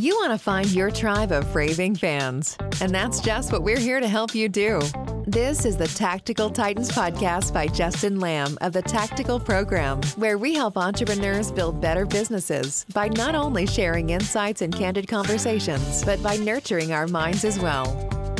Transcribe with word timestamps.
You 0.00 0.14
want 0.14 0.32
to 0.32 0.38
find 0.38 0.66
your 0.72 0.90
tribe 0.90 1.30
of 1.30 1.54
raving 1.54 1.96
fans, 1.96 2.56
and 2.80 2.90
that's 2.90 3.20
just 3.20 3.52
what 3.52 3.62
we're 3.62 3.78
here 3.78 4.00
to 4.00 4.08
help 4.08 4.34
you 4.34 4.48
do. 4.48 4.80
This 5.26 5.66
is 5.66 5.76
the 5.76 5.88
Tactical 5.88 6.48
Titans 6.48 6.90
podcast 6.90 7.52
by 7.52 7.66
Justin 7.66 8.18
Lamb 8.18 8.56
of 8.62 8.72
the 8.72 8.80
Tactical 8.80 9.38
Program, 9.38 10.00
where 10.16 10.38
we 10.38 10.54
help 10.54 10.78
entrepreneurs 10.78 11.52
build 11.52 11.82
better 11.82 12.06
businesses 12.06 12.86
by 12.94 13.08
not 13.08 13.34
only 13.34 13.66
sharing 13.66 14.08
insights 14.08 14.62
and 14.62 14.74
candid 14.74 15.06
conversations, 15.06 16.02
but 16.02 16.22
by 16.22 16.38
nurturing 16.38 16.94
our 16.94 17.06
minds 17.06 17.44
as 17.44 17.58
well. 17.58 17.84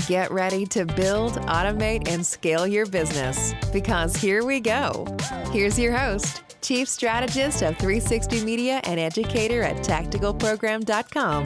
Get 0.08 0.30
ready 0.30 0.64
to 0.64 0.86
build, 0.86 1.34
automate, 1.42 2.08
and 2.08 2.24
scale 2.24 2.66
your 2.66 2.86
business 2.86 3.52
because 3.70 4.16
here 4.16 4.46
we 4.46 4.60
go. 4.60 5.04
Here's 5.52 5.78
your 5.78 5.94
host, 5.94 6.49
Chief 6.62 6.88
Strategist 6.88 7.62
of 7.62 7.76
360 7.78 8.44
Media 8.44 8.80
and 8.84 9.00
educator 9.00 9.62
at 9.62 9.76
tacticalprogram.com, 9.78 11.44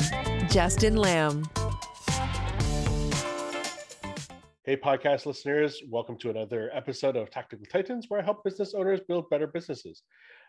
Justin 0.48 0.96
Lamb. 0.96 1.44
Hey, 4.64 4.76
podcast 4.76 5.26
listeners, 5.26 5.82
welcome 5.88 6.16
to 6.18 6.30
another 6.30 6.70
episode 6.72 7.16
of 7.16 7.30
Tactical 7.30 7.66
Titans, 7.66 8.06
where 8.08 8.20
I 8.20 8.24
help 8.24 8.42
business 8.44 8.74
owners 8.74 9.00
build 9.06 9.28
better 9.28 9.46
businesses. 9.46 10.02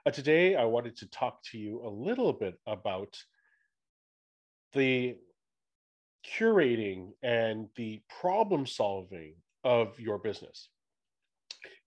Uh, 0.05 0.11
today, 0.11 0.55
I 0.55 0.63
wanted 0.63 0.95
to 0.97 1.09
talk 1.09 1.43
to 1.51 1.57
you 1.57 1.81
a 1.85 1.89
little 1.89 2.31
bit 2.31 2.55
about 2.65 3.17
the 4.73 5.17
curating 6.25 7.09
and 7.21 7.67
the 7.75 8.01
problem 8.21 8.65
solving 8.65 9.35
of 9.63 9.99
your 9.99 10.17
business 10.17 10.69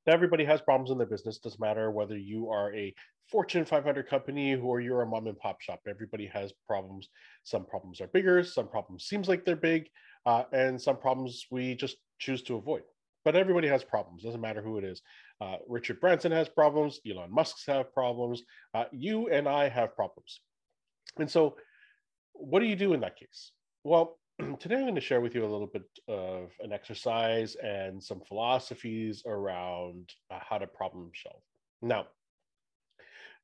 everybody 0.08 0.44
has 0.44 0.60
problems 0.60 0.90
in 0.90 0.98
their 0.98 1.06
business. 1.06 1.38
Doesn't 1.38 1.60
matter 1.60 1.90
whether 1.90 2.16
you 2.16 2.50
are 2.50 2.74
a 2.74 2.94
Fortune 3.30 3.64
500 3.64 4.08
company 4.08 4.56
or 4.56 4.80
you're 4.80 5.02
a 5.02 5.06
mom 5.06 5.26
and 5.26 5.38
pop 5.38 5.60
shop. 5.60 5.80
Everybody 5.88 6.26
has 6.26 6.52
problems. 6.66 7.08
Some 7.44 7.66
problems 7.66 8.00
are 8.00 8.06
bigger. 8.08 8.42
Some 8.42 8.68
problems 8.68 9.04
seems 9.04 9.28
like 9.28 9.44
they're 9.44 9.56
big, 9.56 9.88
uh, 10.24 10.44
and 10.52 10.80
some 10.80 10.96
problems 10.96 11.46
we 11.50 11.74
just 11.74 11.96
choose 12.18 12.42
to 12.44 12.56
avoid. 12.56 12.82
But 13.24 13.36
everybody 13.36 13.68
has 13.68 13.84
problems. 13.84 14.22
Doesn't 14.22 14.40
matter 14.40 14.62
who 14.62 14.78
it 14.78 14.84
is. 14.84 15.02
Uh, 15.40 15.56
Richard 15.68 16.00
Branson 16.00 16.32
has 16.32 16.48
problems. 16.48 17.00
Elon 17.08 17.32
Musk's 17.32 17.66
have 17.66 17.92
problems. 17.92 18.42
Uh, 18.72 18.84
you 18.92 19.28
and 19.28 19.46
I 19.46 19.68
have 19.68 19.94
problems. 19.94 20.40
And 21.18 21.30
so, 21.30 21.56
what 22.32 22.60
do 22.60 22.66
you 22.66 22.76
do 22.76 22.94
in 22.94 23.00
that 23.00 23.18
case? 23.18 23.52
Well, 23.84 24.18
today 24.60 24.76
I'm 24.76 24.82
going 24.82 24.94
to 24.94 25.00
share 25.00 25.20
with 25.20 25.34
you 25.34 25.44
a 25.44 25.50
little 25.50 25.66
bit 25.66 25.88
of 26.06 26.52
an 26.60 26.72
exercise 26.72 27.56
and 27.56 28.02
some 28.02 28.20
philosophies 28.20 29.22
around 29.26 30.12
uh, 30.30 30.38
how 30.40 30.58
to 30.58 30.66
problem 30.66 31.10
solve. 31.22 31.42
Now, 31.82 32.06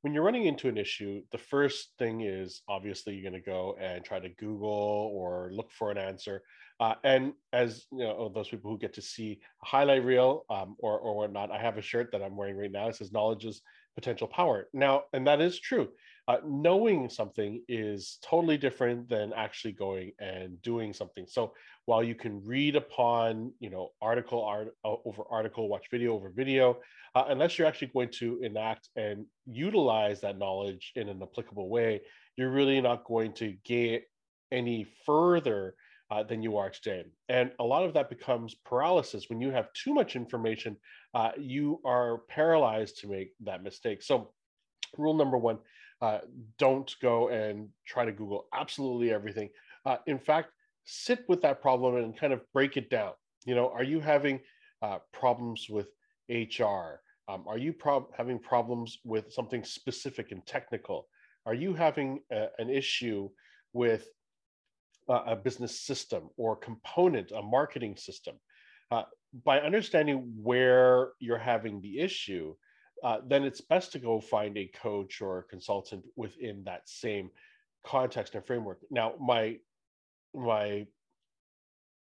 when 0.02 0.12
you're 0.12 0.22
running 0.22 0.46
into 0.46 0.68
an 0.68 0.76
issue, 0.76 1.22
the 1.32 1.38
first 1.38 1.92
thing 1.98 2.20
is 2.20 2.62
obviously 2.68 3.14
you're 3.14 3.28
going 3.28 3.42
to 3.42 3.50
go 3.50 3.76
and 3.80 4.04
try 4.04 4.20
to 4.20 4.28
Google 4.28 5.10
or 5.14 5.50
look 5.52 5.70
for 5.72 5.90
an 5.90 5.98
answer. 5.98 6.42
Uh, 6.78 6.94
and 7.04 7.32
as 7.52 7.86
you 7.90 8.00
know, 8.00 8.30
those 8.32 8.48
people 8.48 8.70
who 8.70 8.78
get 8.78 8.92
to 8.94 9.02
see 9.02 9.40
a 9.62 9.66
highlight 9.66 10.04
reel 10.04 10.44
um, 10.50 10.76
or 10.78 10.98
or 10.98 11.16
whatnot, 11.16 11.50
I 11.50 11.58
have 11.58 11.78
a 11.78 11.82
shirt 11.82 12.10
that 12.12 12.22
I'm 12.22 12.36
wearing 12.36 12.56
right 12.56 12.70
now. 12.70 12.88
It 12.88 12.96
says 12.96 13.12
"Knowledge 13.12 13.44
is 13.44 13.62
potential 13.94 14.26
power." 14.26 14.68
Now, 14.74 15.04
and 15.12 15.26
that 15.28 15.40
is 15.40 15.60
true 15.60 15.88
uh, 16.28 16.38
knowing 16.46 17.08
something 17.08 17.62
is 17.68 18.18
totally 18.22 18.56
different 18.56 19.08
than 19.08 19.32
actually 19.34 19.72
going 19.72 20.12
and 20.18 20.60
doing 20.62 20.92
something 20.92 21.26
so 21.28 21.52
while 21.86 22.02
you 22.02 22.14
can 22.14 22.42
read 22.44 22.76
upon 22.76 23.52
you 23.60 23.70
know 23.70 23.90
article 24.00 24.44
art 24.44 24.74
uh, 24.84 24.94
over 25.04 25.22
article 25.30 25.68
watch 25.68 25.86
video 25.90 26.14
over 26.14 26.30
video 26.30 26.78
uh, 27.14 27.24
unless 27.28 27.58
you're 27.58 27.68
actually 27.68 27.90
going 27.94 28.10
to 28.10 28.40
enact 28.42 28.88
and 28.96 29.26
utilize 29.46 30.20
that 30.20 30.38
knowledge 30.38 30.92
in 30.96 31.08
an 31.08 31.20
applicable 31.22 31.68
way 31.68 32.00
you're 32.36 32.50
really 32.50 32.80
not 32.80 33.04
going 33.04 33.32
to 33.32 33.54
get 33.64 34.04
any 34.50 34.86
further 35.04 35.74
uh, 36.10 36.22
than 36.22 36.42
you 36.42 36.56
are 36.56 36.70
today. 36.70 37.04
And 37.28 37.50
a 37.58 37.64
lot 37.64 37.84
of 37.84 37.94
that 37.94 38.08
becomes 38.08 38.54
paralysis. 38.64 39.28
When 39.28 39.40
you 39.40 39.50
have 39.50 39.72
too 39.72 39.94
much 39.94 40.16
information, 40.16 40.76
uh, 41.14 41.30
you 41.38 41.80
are 41.84 42.18
paralyzed 42.28 42.98
to 43.00 43.08
make 43.08 43.32
that 43.44 43.62
mistake. 43.62 44.02
So, 44.02 44.32
rule 44.96 45.14
number 45.14 45.36
one 45.36 45.58
uh, 46.04 46.18
don't 46.58 46.94
go 47.00 47.30
and 47.30 47.70
try 47.86 48.04
to 48.04 48.12
Google 48.12 48.46
absolutely 48.52 49.10
everything. 49.10 49.48
Uh, 49.86 49.96
in 50.06 50.18
fact, 50.18 50.50
sit 50.84 51.20
with 51.28 51.40
that 51.40 51.62
problem 51.62 51.96
and 51.96 52.14
kind 52.14 52.34
of 52.34 52.42
break 52.52 52.76
it 52.76 52.90
down. 52.90 53.12
You 53.46 53.54
know, 53.54 53.70
are 53.70 53.82
you 53.82 54.00
having 54.00 54.40
uh, 54.82 54.98
problems 55.14 55.68
with 55.70 55.88
HR? 56.28 57.00
Um, 57.26 57.44
are 57.46 57.56
you 57.56 57.72
prob- 57.72 58.12
having 58.14 58.38
problems 58.38 58.98
with 59.02 59.32
something 59.32 59.64
specific 59.64 60.30
and 60.30 60.44
technical? 60.44 61.08
Are 61.46 61.54
you 61.54 61.72
having 61.72 62.20
a, 62.30 62.48
an 62.58 62.68
issue 62.68 63.30
with 63.72 64.06
a 65.08 65.36
business 65.36 65.80
system 65.80 66.28
or 66.36 66.54
component, 66.54 67.30
a 67.32 67.40
marketing 67.40 67.96
system? 67.96 68.36
Uh, 68.90 69.04
by 69.42 69.58
understanding 69.60 70.34
where 70.42 71.12
you're 71.18 71.38
having 71.38 71.80
the 71.80 71.98
issue, 71.98 72.54
uh, 73.04 73.18
then 73.26 73.44
it's 73.44 73.60
best 73.60 73.92
to 73.92 73.98
go 73.98 74.18
find 74.18 74.56
a 74.56 74.70
coach 74.74 75.20
or 75.20 75.38
a 75.38 75.42
consultant 75.42 76.02
within 76.16 76.64
that 76.64 76.88
same 76.88 77.30
context 77.84 78.34
and 78.34 78.44
framework. 78.46 78.78
Now, 78.90 79.12
my 79.20 79.58
my 80.34 80.86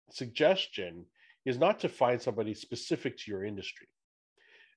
suggestion 0.10 1.06
is 1.46 1.58
not 1.58 1.82
to 1.82 1.90
find 1.90 2.22
somebody 2.22 2.54
specific 2.54 3.18
to 3.18 3.32
your 3.32 3.44
industry. 3.44 3.88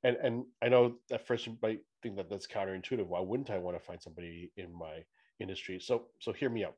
And 0.03 0.17
and 0.17 0.45
I 0.61 0.69
know 0.69 0.97
that 1.11 1.29
first 1.29 1.47
you 1.47 1.57
might 1.63 1.83
think 2.03 2.17
that 2.17 2.29
that's 2.29 2.49
counterintuitive. 2.49 3.07
Why 3.07 3.21
wouldn't 3.21 3.51
I 3.51 3.59
want 3.59 3.79
to 3.79 3.85
find 3.85 4.03
somebody 4.03 4.51
in 4.57 4.75
my 4.77 5.05
industry? 5.39 5.79
So 5.79 6.07
so 6.19 6.33
hear 6.33 6.51
me 6.51 6.65
out. 6.65 6.75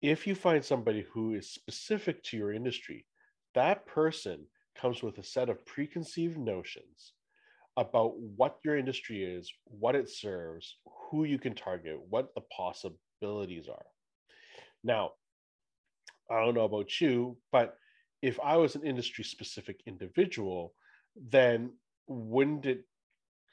If 0.00 0.28
you 0.28 0.36
find 0.36 0.64
somebody 0.64 1.04
who 1.12 1.34
is 1.34 1.50
specific 1.50 2.22
to 2.24 2.36
your 2.36 2.52
industry, 2.52 3.04
that 3.54 3.84
person 3.84 4.46
comes 4.76 5.02
with 5.02 5.18
a 5.18 5.24
set 5.24 5.48
of 5.48 5.66
preconceived 5.66 6.38
notions 6.38 7.14
about 7.78 8.18
what 8.18 8.58
your 8.64 8.76
industry 8.76 9.22
is, 9.22 9.50
what 9.64 9.94
it 9.94 10.10
serves, 10.10 10.76
who 11.10 11.22
you 11.22 11.38
can 11.38 11.54
target, 11.54 11.96
what 12.10 12.34
the 12.34 12.42
possibilities 12.54 13.68
are. 13.68 13.86
Now, 14.82 15.12
I 16.28 16.44
don't 16.44 16.54
know 16.54 16.64
about 16.64 17.00
you, 17.00 17.38
but 17.52 17.76
if 18.20 18.38
I 18.40 18.56
was 18.56 18.74
an 18.74 18.84
industry 18.84 19.22
specific 19.22 19.80
individual, 19.86 20.74
then 21.16 21.70
wouldn't 22.08 22.66
it 22.66 22.84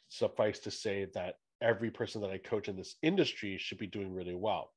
suffice 0.10 0.60
to 0.60 0.72
say 0.72 1.08
that 1.14 1.36
every 1.62 1.92
person 1.92 2.22
that 2.22 2.32
I 2.32 2.40
coach 2.40 2.68
in 2.68 2.76
this 2.76 2.96
industry 3.04 3.58
should 3.60 3.78
be 3.78 3.88
doing 3.88 4.12
really 4.12 4.36
well? 4.36 4.72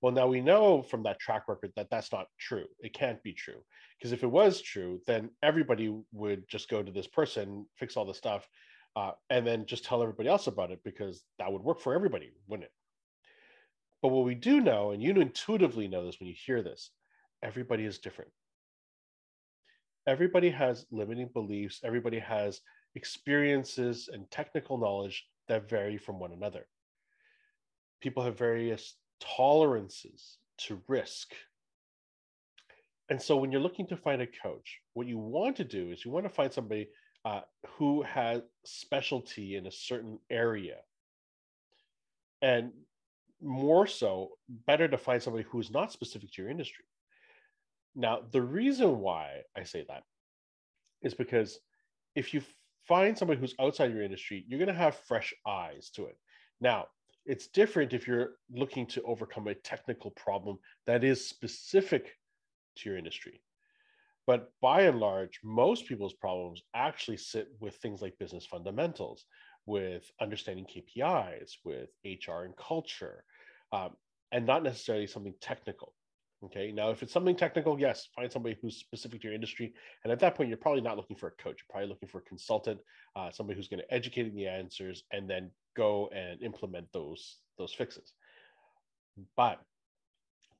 Well, 0.00 0.12
now 0.12 0.26
we 0.26 0.40
know 0.40 0.82
from 0.82 1.02
that 1.02 1.20
track 1.20 1.48
record 1.48 1.72
that 1.76 1.90
that's 1.90 2.12
not 2.12 2.26
true. 2.38 2.66
It 2.78 2.94
can't 2.94 3.22
be 3.22 3.34
true. 3.34 3.62
Because 3.98 4.12
if 4.12 4.22
it 4.22 4.30
was 4.30 4.62
true, 4.62 5.00
then 5.06 5.30
everybody 5.42 5.94
would 6.12 6.48
just 6.48 6.70
go 6.70 6.82
to 6.82 6.90
this 6.90 7.06
person, 7.06 7.66
fix 7.76 7.96
all 7.96 8.06
the 8.06 8.14
stuff, 8.14 8.48
uh, 8.96 9.12
and 9.28 9.46
then 9.46 9.66
just 9.66 9.84
tell 9.84 10.02
everybody 10.02 10.28
else 10.28 10.46
about 10.46 10.70
it 10.70 10.80
because 10.84 11.22
that 11.38 11.52
would 11.52 11.62
work 11.62 11.80
for 11.80 11.94
everybody, 11.94 12.30
wouldn't 12.46 12.64
it? 12.64 12.72
But 14.02 14.08
what 14.08 14.24
we 14.24 14.34
do 14.34 14.60
know, 14.62 14.92
and 14.92 15.02
you 15.02 15.10
intuitively 15.12 15.86
know 15.86 16.06
this 16.06 16.18
when 16.18 16.28
you 16.28 16.34
hear 16.34 16.62
this, 16.62 16.90
everybody 17.42 17.84
is 17.84 17.98
different. 17.98 18.30
Everybody 20.06 20.48
has 20.48 20.86
limiting 20.90 21.28
beliefs, 21.32 21.80
everybody 21.84 22.18
has 22.18 22.62
experiences 22.94 24.08
and 24.10 24.30
technical 24.30 24.78
knowledge 24.78 25.26
that 25.48 25.68
vary 25.68 25.98
from 25.98 26.18
one 26.18 26.32
another. 26.32 26.66
People 28.00 28.22
have 28.22 28.38
various 28.38 28.96
tolerances 29.20 30.38
to 30.58 30.80
risk. 30.88 31.32
And 33.08 33.20
so 33.20 33.36
when 33.36 33.50
you're 33.50 33.60
looking 33.60 33.86
to 33.88 33.96
find 33.96 34.22
a 34.22 34.26
coach, 34.26 34.78
what 34.94 35.06
you 35.06 35.18
want 35.18 35.56
to 35.56 35.64
do 35.64 35.90
is 35.90 36.04
you 36.04 36.10
want 36.10 36.26
to 36.26 36.30
find 36.30 36.52
somebody 36.52 36.88
uh, 37.24 37.40
who 37.76 38.02
has 38.02 38.42
specialty 38.64 39.56
in 39.56 39.66
a 39.66 39.72
certain 39.72 40.18
area. 40.30 40.76
And 42.40 42.72
more 43.42 43.86
so, 43.86 44.30
better 44.66 44.86
to 44.88 44.98
find 44.98 45.22
somebody 45.22 45.44
who's 45.48 45.70
not 45.70 45.92
specific 45.92 46.32
to 46.32 46.42
your 46.42 46.50
industry. 46.50 46.84
Now, 47.94 48.20
the 48.30 48.42
reason 48.42 49.00
why 49.00 49.42
I 49.56 49.64
say 49.64 49.84
that 49.88 50.04
is 51.02 51.14
because 51.14 51.58
if 52.14 52.32
you 52.32 52.42
find 52.86 53.16
somebody 53.16 53.40
who's 53.40 53.54
outside 53.60 53.92
your 53.92 54.02
industry, 54.02 54.44
you're 54.46 54.58
going 54.58 54.68
to 54.68 54.74
have 54.74 54.96
fresh 54.96 55.34
eyes 55.46 55.90
to 55.94 56.06
it. 56.06 56.16
Now, 56.60 56.86
it's 57.26 57.48
different 57.48 57.92
if 57.92 58.06
you're 58.06 58.32
looking 58.50 58.86
to 58.86 59.02
overcome 59.02 59.48
a 59.48 59.54
technical 59.54 60.10
problem 60.12 60.58
that 60.86 61.04
is 61.04 61.26
specific 61.26 62.16
to 62.76 62.88
your 62.88 62.98
industry. 62.98 63.42
But 64.26 64.52
by 64.60 64.82
and 64.82 65.00
large, 65.00 65.40
most 65.42 65.86
people's 65.86 66.14
problems 66.14 66.62
actually 66.74 67.16
sit 67.16 67.48
with 67.60 67.76
things 67.76 68.00
like 68.00 68.18
business 68.18 68.46
fundamentals, 68.46 69.24
with 69.66 70.10
understanding 70.20 70.66
KPIs, 70.66 71.52
with 71.64 71.90
HR 72.04 72.44
and 72.44 72.56
culture, 72.56 73.24
um, 73.72 73.96
and 74.32 74.46
not 74.46 74.62
necessarily 74.62 75.06
something 75.06 75.34
technical. 75.40 75.94
Okay. 76.42 76.72
Now, 76.72 76.90
if 76.90 77.02
it's 77.02 77.12
something 77.12 77.36
technical, 77.36 77.78
yes, 77.78 78.08
find 78.16 78.32
somebody 78.32 78.56
who's 78.62 78.76
specific 78.76 79.20
to 79.20 79.28
your 79.28 79.34
industry. 79.34 79.74
And 80.04 80.12
at 80.12 80.18
that 80.20 80.34
point, 80.34 80.48
you're 80.48 80.56
probably 80.56 80.80
not 80.80 80.96
looking 80.96 81.16
for 81.16 81.26
a 81.26 81.42
coach. 81.42 81.58
You're 81.60 81.70
probably 81.70 81.88
looking 81.88 82.08
for 82.08 82.18
a 82.18 82.22
consultant, 82.22 82.80
uh, 83.14 83.30
somebody 83.30 83.58
who's 83.58 83.68
going 83.68 83.82
to 83.82 83.94
educate 83.94 84.26
in 84.26 84.34
the 84.34 84.46
answers 84.46 85.04
and 85.12 85.28
then 85.28 85.50
go 85.76 86.08
and 86.14 86.42
implement 86.42 86.86
those 86.92 87.36
those 87.58 87.74
fixes. 87.74 88.14
But 89.36 89.60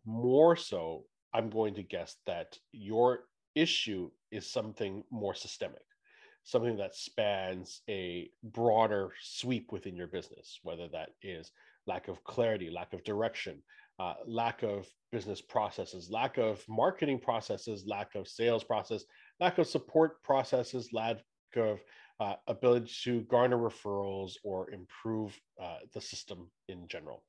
more 0.05 0.55
so, 0.55 1.05
I'm 1.33 1.49
going 1.49 1.75
to 1.75 1.83
guess 1.83 2.17
that 2.27 2.59
your 2.73 3.21
issue 3.55 4.11
is 4.31 4.51
something 4.51 5.03
more 5.11 5.35
systemic, 5.35 5.85
something 6.45 6.77
that 6.77 6.95
spans 6.95 7.81
a 7.89 8.31
broader 8.43 9.13
sweep 9.23 9.73
within 9.73 9.97
your 9.97 10.09
business, 10.09 10.59
whether 10.63 10.89
that 10.89 11.11
is 11.23 11.53
lack 11.87 12.09
of 12.09 12.23
clarity, 12.25 12.71
lack 12.71 12.93
of 12.93 13.03
direction, 13.05 13.63
uh, 14.01 14.15
lack 14.27 14.63
of 14.63 14.89
business 15.13 15.43
processes, 15.43 16.09
lack 16.11 16.39
of 16.39 16.65
marketing 16.69 17.19
processes, 17.19 17.85
lack 17.87 18.15
of 18.15 18.27
sales 18.27 18.65
process, 18.65 19.05
lack 19.41 19.59
of 19.59 19.67
support 19.67 20.23
processes, 20.23 20.89
lack 20.93 21.19
of 21.57 21.81
uh, 22.19 22.35
ability 22.47 22.91
to 23.05 23.21
garner 23.23 23.59
referrals 23.59 24.33
or 24.43 24.71
improve 24.71 25.39
uh, 25.63 25.79
the 25.93 26.01
system 26.01 26.51
in 26.69 26.89
general. 26.89 27.23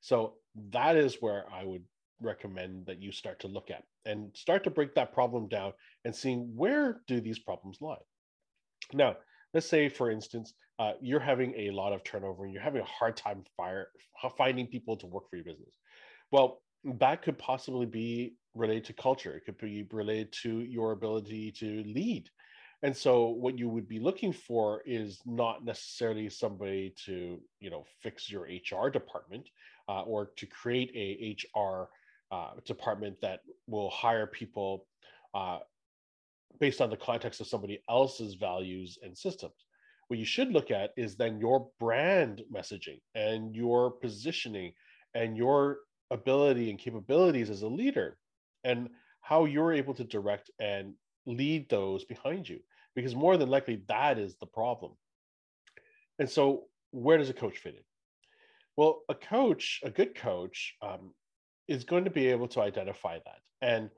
So 0.00 0.34
that 0.70 0.96
is 0.96 1.18
where 1.20 1.44
I 1.54 1.64
would 1.64 1.84
recommend 2.20 2.86
that 2.86 3.00
you 3.00 3.12
start 3.12 3.38
to 3.40 3.48
look 3.48 3.70
at 3.70 3.84
and 4.04 4.30
start 4.34 4.64
to 4.64 4.70
break 4.70 4.94
that 4.96 5.12
problem 5.12 5.46
down 5.46 5.74
and 6.04 6.14
seeing 6.14 6.50
where 6.56 7.02
do 7.06 7.20
these 7.20 7.38
problems 7.38 7.78
lie. 7.80 7.96
Now, 8.92 9.16
let's 9.54 9.68
say, 9.68 9.88
for 9.88 10.10
instance, 10.10 10.54
uh, 10.80 10.92
you're 11.00 11.20
having 11.20 11.54
a 11.56 11.70
lot 11.70 11.92
of 11.92 12.02
turnover 12.02 12.44
and 12.44 12.52
you're 12.52 12.62
having 12.62 12.82
a 12.82 12.84
hard 12.98 13.16
time 13.16 13.44
fire, 13.56 13.88
finding 14.36 14.66
people 14.66 14.96
to 14.96 15.06
work 15.06 15.30
for 15.30 15.36
your 15.36 15.44
business. 15.44 15.70
Well, 16.36 16.60
that 16.84 17.22
could 17.22 17.38
possibly 17.38 17.86
be 17.86 18.34
related 18.54 18.84
to 18.84 18.92
culture. 18.92 19.34
It 19.34 19.46
could 19.46 19.56
be 19.56 19.86
related 19.90 20.32
to 20.42 20.60
your 20.60 20.92
ability 20.92 21.50
to 21.52 21.82
lead. 21.86 22.28
And 22.82 22.94
so 22.94 23.28
what 23.28 23.58
you 23.58 23.70
would 23.70 23.88
be 23.88 23.98
looking 23.98 24.34
for 24.34 24.82
is 24.84 25.22
not 25.24 25.64
necessarily 25.64 26.28
somebody 26.28 26.92
to, 27.06 27.40
you 27.58 27.70
know, 27.70 27.86
fix 28.02 28.30
your 28.30 28.42
HR 28.42 28.90
department 28.90 29.48
uh, 29.88 30.02
or 30.02 30.32
to 30.36 30.44
create 30.44 30.90
a 30.94 31.34
HR 31.58 31.88
uh, 32.30 32.50
department 32.66 33.16
that 33.22 33.40
will 33.66 33.88
hire 33.88 34.26
people 34.26 34.84
uh, 35.32 35.60
based 36.60 36.82
on 36.82 36.90
the 36.90 36.98
context 36.98 37.40
of 37.40 37.46
somebody 37.46 37.80
else's 37.88 38.34
values 38.34 38.98
and 39.02 39.16
systems. 39.16 39.64
What 40.08 40.18
you 40.18 40.26
should 40.26 40.52
look 40.52 40.70
at 40.70 40.90
is 40.98 41.16
then 41.16 41.40
your 41.40 41.70
brand 41.80 42.42
messaging 42.54 43.00
and 43.14 43.56
your 43.56 43.90
positioning 43.90 44.74
and 45.14 45.34
your 45.34 45.78
ability 46.10 46.70
and 46.70 46.78
capabilities 46.78 47.50
as 47.50 47.62
a 47.62 47.68
leader 47.68 48.16
and 48.64 48.88
how 49.20 49.44
you're 49.44 49.72
able 49.72 49.94
to 49.94 50.04
direct 50.04 50.50
and 50.60 50.94
lead 51.26 51.68
those 51.68 52.04
behind 52.04 52.48
you 52.48 52.60
because 52.94 53.14
more 53.14 53.36
than 53.36 53.48
likely 53.48 53.82
that 53.88 54.18
is 54.18 54.36
the 54.36 54.46
problem. 54.46 54.92
And 56.18 56.30
so 56.30 56.64
where 56.92 57.18
does 57.18 57.30
a 57.30 57.34
coach 57.34 57.58
fit 57.58 57.74
in? 57.74 57.82
Well 58.76 59.02
a 59.08 59.14
coach 59.14 59.80
a 59.82 59.90
good 59.90 60.14
coach 60.14 60.74
um, 60.82 61.12
is 61.66 61.84
going 61.84 62.04
to 62.04 62.10
be 62.10 62.28
able 62.28 62.48
to 62.48 62.60
identify 62.60 63.18
that. 63.18 63.40
And 63.60 63.90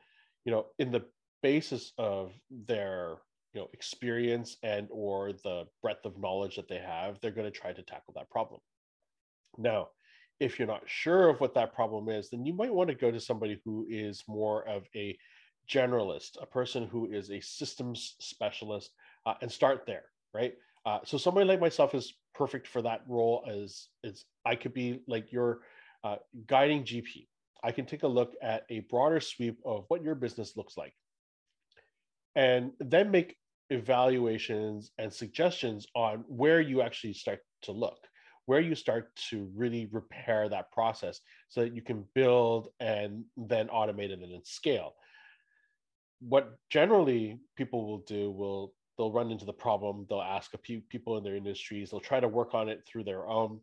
you 0.45 0.53
know 0.53 0.67
in 0.79 0.91
the 0.91 1.05
basis 1.43 1.93
of 1.99 2.33
their 2.51 3.17
you 3.53 3.61
know 3.61 3.69
experience 3.73 4.57
and 4.63 4.89
or 4.91 5.33
the 5.45 5.67
breadth 5.83 6.05
of 6.05 6.19
knowledge 6.19 6.57
that 6.57 6.69
they 6.69 6.79
have 6.79 7.21
they're 7.21 7.31
going 7.31 7.51
to 7.51 7.59
try 7.59 7.73
to 7.73 7.83
tackle 7.83 8.15
that 8.17 8.31
problem. 8.31 8.61
Now 9.57 9.89
if 10.41 10.59
you're 10.59 10.69
not 10.69 10.83
sure 10.87 11.29
of 11.29 11.41
what 11.41 11.55
that 11.55 11.75
problem 11.75 12.09
is 12.09 12.31
then 12.31 12.45
you 12.45 12.53
might 12.53 12.73
want 12.73 12.89
to 12.89 12.95
go 12.95 13.11
to 13.11 13.21
somebody 13.21 13.61
who 13.65 13.87
is 13.89 14.25
more 14.29 14.67
of 14.69 14.85
a 14.95 15.17
generalist 15.71 16.41
a 16.41 16.47
person 16.47 16.87
who 16.87 17.07
is 17.07 17.31
a 17.31 17.41
systems 17.41 18.15
specialist 18.21 18.91
uh, 19.27 19.35
and 19.43 19.51
start 19.51 19.85
there 19.87 20.05
right? 20.35 20.55
Uh, 20.85 20.99
so 21.05 21.19
somebody 21.19 21.47
like 21.47 21.61
myself 21.61 21.95
is 21.95 22.15
perfect 22.35 22.67
for 22.67 22.83
that 22.83 23.03
role 23.09 23.45
as 23.51 23.89
is 24.05 24.25
i 24.47 24.55
could 24.55 24.73
be 24.73 25.01
like 25.07 25.33
your 25.33 25.61
uh, 26.05 26.17
guiding 26.47 26.83
gp 26.83 27.27
I 27.61 27.73
can 27.73 27.87
take 27.87 28.05
a 28.05 28.09
look 28.09 28.35
at 28.41 28.63
a 28.71 28.81
broader 28.89 29.19
sweep 29.19 29.59
of 29.65 29.85
what 29.89 30.05
your 30.05 30.15
business 30.15 30.57
looks 30.57 30.77
like 30.77 30.95
and 32.39 32.71
then 32.79 33.11
make 33.11 33.37
evaluations 33.71 34.93
and 34.97 35.13
suggestions 35.13 35.87
on 35.95 36.25
where 36.29 36.61
you 36.61 36.83
actually 36.83 37.13
start 37.13 37.41
to 37.63 37.73
look, 37.73 37.99
where 38.49 38.61
you 38.61 38.75
start 38.75 39.15
to 39.31 39.51
really 39.55 39.87
repair 39.93 40.49
that 40.49 40.73
process 40.73 41.21
so 41.49 41.61
that 41.61 41.75
you 41.75 41.83
can 41.83 42.05
build 42.15 42.69
and 42.81 43.25
then 43.37 43.69
automate 43.69 44.11
it 44.11 44.21
and 44.23 44.33
then 44.33 44.45
scale. 44.45 44.95
What 46.21 46.59
generally 46.71 47.39
people 47.57 47.87
will 47.87 48.05
do 48.07 48.31
will 48.31 48.73
they'll 48.97 49.13
run 49.13 49.31
into 49.31 49.45
the 49.45 49.53
problem, 49.53 50.07
they'll 50.09 50.23
ask 50.23 50.55
a 50.55 50.59
few 50.59 50.81
people 50.81 51.19
in 51.19 51.25
their 51.25 51.37
industries, 51.37 51.91
they'll 51.91 52.01
try 52.01 52.21
to 52.21 52.27
work 52.27 52.55
on 52.55 52.71
it 52.71 52.85
through 52.87 53.05
their 53.05 53.29
own. 53.29 53.61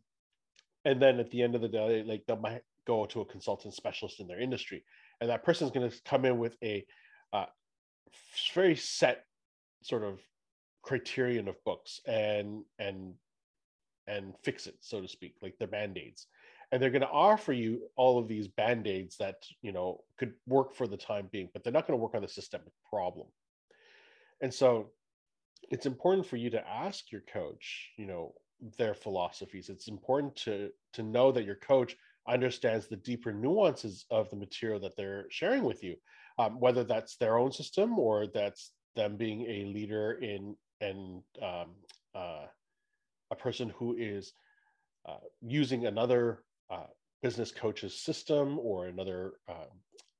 And 0.84 1.02
then 1.02 1.18
at 1.18 1.30
the 1.32 1.42
end 1.42 1.56
of 1.56 1.62
the 1.62 1.68
day, 1.68 2.04
like 2.06 2.24
they 2.26 2.36
might 2.36 2.62
go 2.86 3.06
to 3.06 3.22
a 3.22 3.24
consultant 3.24 3.74
specialist 3.74 4.20
in 4.20 4.28
their 4.28 4.40
industry 4.40 4.84
and 5.20 5.30
that 5.30 5.44
person 5.44 5.66
is 5.66 5.72
going 5.72 5.90
to 5.90 5.96
come 6.04 6.24
in 6.24 6.38
with 6.38 6.56
a 6.62 6.84
uh, 7.32 7.46
very 8.54 8.76
set 8.76 9.24
sort 9.82 10.04
of 10.04 10.20
criterion 10.82 11.48
of 11.48 11.56
books 11.64 12.00
and 12.06 12.62
and 12.78 13.14
and 14.06 14.34
fix 14.42 14.66
it 14.66 14.76
so 14.80 15.00
to 15.00 15.08
speak 15.08 15.34
like 15.42 15.56
the 15.58 15.66
band-aids. 15.66 16.26
And 16.72 16.82
they're 16.82 16.90
going 16.90 17.02
to 17.02 17.08
offer 17.08 17.52
you 17.52 17.82
all 17.96 18.18
of 18.18 18.26
these 18.28 18.48
band-aids 18.48 19.16
that 19.18 19.36
you 19.62 19.72
know 19.72 20.02
could 20.18 20.34
work 20.46 20.74
for 20.74 20.86
the 20.86 20.96
time 20.96 21.28
being 21.30 21.48
but 21.52 21.62
they're 21.62 21.72
not 21.72 21.86
going 21.86 21.98
to 21.98 22.02
work 22.02 22.14
on 22.14 22.22
the 22.22 22.28
systemic 22.28 22.72
problem. 22.88 23.28
And 24.40 24.52
so 24.52 24.90
it's 25.70 25.86
important 25.86 26.26
for 26.26 26.36
you 26.36 26.50
to 26.50 26.68
ask 26.68 27.10
your 27.10 27.22
coach 27.32 27.90
you 27.96 28.06
know 28.06 28.34
their 28.78 28.94
philosophies. 28.94 29.68
It's 29.68 29.88
important 29.88 30.36
to 30.36 30.70
to 30.94 31.02
know 31.02 31.32
that 31.32 31.44
your 31.44 31.56
coach 31.56 31.96
understands 32.28 32.88
the 32.88 32.96
deeper 32.96 33.32
nuances 33.32 34.04
of 34.10 34.28
the 34.30 34.36
material 34.36 34.80
that 34.80 34.96
they're 34.96 35.26
sharing 35.30 35.62
with 35.62 35.82
you, 35.82 35.96
um, 36.38 36.58
whether 36.58 36.84
that's 36.84 37.16
their 37.16 37.38
own 37.38 37.52
system 37.52 37.98
or 37.98 38.26
that's 38.26 38.72
them 38.96 39.16
being 39.16 39.42
a 39.42 39.64
leader 39.66 40.12
in 40.12 40.56
and 40.80 41.22
um, 41.42 41.74
uh, 42.14 42.46
a 43.30 43.36
person 43.36 43.72
who 43.76 43.96
is 43.98 44.32
uh, 45.08 45.18
using 45.40 45.86
another 45.86 46.42
uh, 46.70 46.86
business 47.22 47.50
coach's 47.50 47.98
system 47.98 48.58
or 48.58 48.86
another 48.86 49.34
um, 49.48 49.66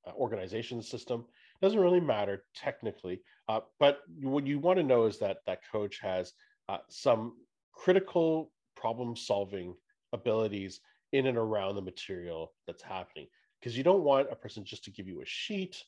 uh, 0.06 0.12
organization 0.12 0.82
system. 0.82 1.25
Doesn't 1.62 1.81
really 1.81 2.00
matter 2.00 2.44
technically, 2.55 3.23
uh, 3.49 3.61
but 3.81 4.00
what 4.20 4.47
you 4.47 4.58
want 4.58 4.79
to 4.79 4.85
know 4.85 5.06
is 5.06 5.19
that 5.19 5.38
that 5.47 5.61
coach 5.70 5.99
has 6.00 6.32
uh, 6.69 6.79
some 6.88 7.35
critical 7.73 8.53
problem 8.76 9.17
solving 9.17 9.75
abilities 10.12 10.81
in 11.12 11.26
and 11.26 11.38
around 11.38 11.76
the 11.76 11.82
material 11.82 12.53
that's 12.67 12.82
happening 12.82 13.26
because 13.61 13.76
you 13.76 13.85
don't 13.85 14.03
want 14.03 14.29
a 14.31 14.37
person 14.37 14.65
just 14.65 14.84
to 14.84 14.91
give 14.91 15.08
you 15.08 15.22
a 15.22 15.27
sheet 15.27 15.82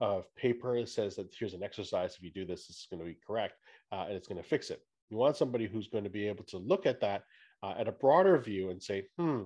of 0.00 0.34
paper 0.36 0.78
that 0.78 0.88
says 0.88 1.16
that 1.16 1.32
here's 1.38 1.54
an 1.54 1.62
exercise 1.62 2.16
if 2.16 2.22
you 2.22 2.30
do 2.30 2.44
this 2.44 2.68
it's 2.68 2.86
going 2.90 3.00
to 3.00 3.06
be 3.06 3.16
correct 3.26 3.54
uh, 3.92 4.04
and 4.06 4.14
it's 4.14 4.28
going 4.28 4.40
to 4.40 4.48
fix 4.48 4.70
it 4.70 4.82
you 5.10 5.16
want 5.16 5.36
somebody 5.36 5.66
who's 5.66 5.88
going 5.88 6.04
to 6.04 6.10
be 6.10 6.28
able 6.28 6.44
to 6.44 6.58
look 6.58 6.86
at 6.86 7.00
that 7.00 7.24
uh, 7.62 7.74
at 7.78 7.88
a 7.88 7.92
broader 7.92 8.38
view 8.38 8.70
and 8.70 8.82
say 8.82 9.04
hmm 9.18 9.42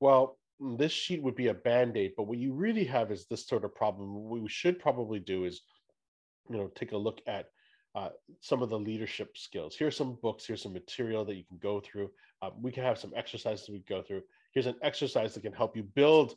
well 0.00 0.38
mm, 0.60 0.78
this 0.78 0.92
sheet 0.92 1.22
would 1.22 1.36
be 1.36 1.48
a 1.48 1.54
band-aid 1.54 2.12
but 2.16 2.24
what 2.24 2.38
you 2.38 2.52
really 2.52 2.84
have 2.84 3.10
is 3.10 3.26
this 3.26 3.46
sort 3.46 3.64
of 3.64 3.74
problem 3.74 4.14
what 4.14 4.40
we 4.40 4.48
should 4.48 4.78
probably 4.78 5.18
do 5.18 5.44
is 5.44 5.62
you 6.50 6.56
know 6.56 6.68
take 6.74 6.92
a 6.92 6.96
look 6.96 7.20
at 7.26 7.46
uh, 7.96 8.10
some 8.42 8.62
of 8.62 8.68
the 8.68 8.78
leadership 8.78 9.38
skills. 9.38 9.74
Here's 9.74 9.96
some 9.96 10.18
books, 10.20 10.44
here's 10.44 10.62
some 10.62 10.74
material 10.74 11.24
that 11.24 11.34
you 11.34 11.44
can 11.44 11.56
go 11.56 11.80
through. 11.80 12.10
Uh, 12.42 12.50
we 12.60 12.70
can 12.70 12.84
have 12.84 12.98
some 12.98 13.12
exercises 13.16 13.70
we 13.70 13.82
go 13.88 14.02
through. 14.02 14.20
Here's 14.52 14.66
an 14.66 14.76
exercise 14.82 15.32
that 15.32 15.42
can 15.42 15.54
help 15.54 15.74
you 15.74 15.82
build 15.82 16.34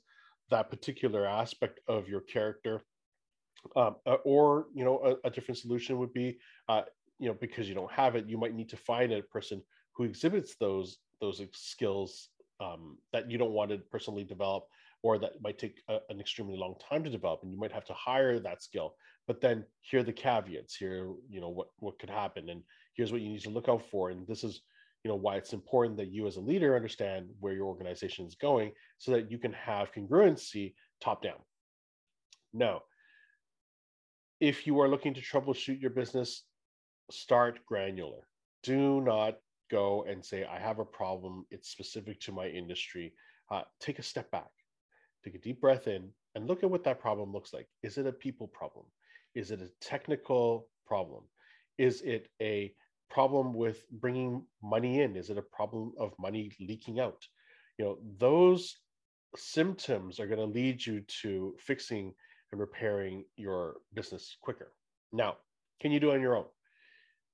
that 0.50 0.70
particular 0.70 1.26
aspect 1.26 1.82
of 1.90 2.08
your 2.08 2.22
character. 2.22 2.82
Um, 3.76 3.98
uh, 4.08 4.16
or, 4.24 4.68
you 4.74 4.86
know, 4.86 5.18
a, 5.24 5.28
a, 5.28 5.30
different 5.30 5.58
solution 5.58 5.98
would 5.98 6.14
be, 6.14 6.38
uh, 6.70 6.84
you 7.20 7.28
know, 7.28 7.36
because 7.40 7.68
you 7.68 7.76
don't 7.76 7.92
have 7.92 8.16
it, 8.16 8.28
you 8.28 8.38
might 8.38 8.56
need 8.56 8.70
to 8.70 8.78
find 8.78 9.12
a 9.12 9.22
person 9.22 9.62
who 9.94 10.04
exhibits 10.04 10.56
those 10.56 10.98
those 11.22 11.42
skills 11.52 12.30
um, 12.62 12.98
that 13.14 13.30
you 13.30 13.38
don't 13.38 13.52
want 13.52 13.72
to 13.72 13.78
personally 13.92 14.24
develop 14.24 14.64
or 15.02 15.18
that 15.18 15.42
might 15.42 15.58
take 15.58 15.82
a, 15.90 16.00
an 16.10 16.20
extremely 16.20 16.58
long 16.58 16.76
time 16.90 17.04
to 17.04 17.10
develop 17.10 17.42
and 17.44 17.52
you 17.52 17.60
might 17.60 17.72
have 17.72 17.86
to 17.86 17.94
hire 17.94 18.40
that 18.40 18.64
skill. 18.64 18.96
But 19.28 19.42
then 19.42 19.66
here 19.82 20.00
are 20.00 20.04
the 20.04 20.14
caveats 20.14 20.76
here 20.76 21.12
you 21.30 21.42
know 21.42 21.50
what 21.50 21.68
what 21.80 22.00
could 22.00 22.10
happen 22.10 22.50
and 22.50 22.64
here's 22.96 23.12
what 23.12 23.22
you 23.22 23.30
need 23.30 23.42
to 23.42 23.50
look 23.50 23.70
out 23.70 23.84
for 23.92 24.10
and 24.10 24.26
this 24.28 24.44
is 24.44 24.62
you 25.04 25.10
know 25.10 25.16
why 25.16 25.36
it's 25.36 25.54
important 25.54 25.98
that 25.98 26.12
you 26.12 26.28
as 26.28 26.38
a 26.38 26.42
leader 26.42 26.76
understand 26.76 27.28
where 27.40 27.54
your 27.54 27.68
organization 27.68 28.26
is 28.26 28.36
going 28.36 28.72
so 28.98 29.12
that 29.12 29.30
you 29.32 29.38
can 29.38 29.54
have 29.54 29.94
congruency 29.94 30.74
top 31.02 31.22
down. 31.22 31.40
Now 32.54 32.84
if 34.40 34.66
you 34.66 34.80
are 34.80 34.88
looking 34.88 35.14
to 35.14 35.22
troubleshoot 35.22 35.82
your 35.82 35.92
business 35.92 36.44
start 37.12 37.60
granular 37.66 38.28
do 38.64 39.02
not 39.02 39.38
go 39.72 40.06
and 40.08 40.24
say 40.24 40.46
i 40.46 40.60
have 40.60 40.80
a 40.80 40.86
problem 40.86 41.46
it's 41.52 41.70
specific 41.70 42.20
to 42.20 42.32
my 42.32 42.48
industry 42.48 43.14
uh, 43.52 43.62
take 43.80 44.00
a 44.00 44.04
step 44.04 44.30
back 44.32 44.50
take 45.24 45.36
a 45.36 45.40
deep 45.40 45.60
breath 45.62 45.88
in 45.88 46.10
and 46.36 46.48
look 46.48 46.64
at 46.64 46.70
what 46.70 46.84
that 46.84 47.00
problem 47.00 47.32
looks 47.32 47.54
like 47.54 47.68
is 47.84 47.98
it 47.98 48.08
a 48.08 48.12
people 48.12 48.48
problem 48.48 48.86
is 49.36 49.52
it 49.52 49.62
a 49.62 49.70
technical 49.80 50.68
problem? 50.86 51.24
Is 51.78 52.02
it 52.02 52.30
a 52.42 52.74
problem 53.10 53.54
with 53.54 53.90
bringing 53.90 54.46
money 54.62 55.02
in? 55.02 55.16
Is 55.16 55.30
it 55.30 55.38
a 55.38 55.44
problem 55.44 55.94
of 55.98 56.14
money 56.20 56.52
leaking 56.60 57.00
out? 57.00 57.22
You 57.78 57.86
know, 57.86 57.98
those 58.18 58.78
symptoms 59.36 60.20
are 60.20 60.28
going 60.28 60.40
to 60.40 60.46
lead 60.46 60.86
you 60.86 61.02
to 61.22 61.56
fixing 61.60 62.14
and 62.52 62.60
repairing 62.60 63.24
your 63.38 63.78
business 63.94 64.36
quicker. 64.42 64.74
Now, 65.14 65.38
can 65.80 65.92
you 65.92 66.00
do 66.00 66.12
it 66.12 66.16
on 66.16 66.22
your 66.22 66.36
own? 66.36 66.46